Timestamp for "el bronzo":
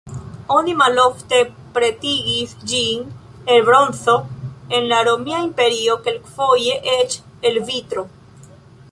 3.55-4.15